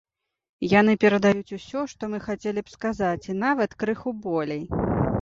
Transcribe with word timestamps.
Яны 0.79 0.95
перадаюць 1.03 1.55
усё, 1.59 1.79
што 1.93 2.11
мы 2.15 2.23
хацелі 2.27 2.59
б 2.65 2.77
сказаць, 2.77 3.23
і 3.31 3.39
нават 3.47 3.81
крыху 3.85 4.19
болей. 4.29 4.63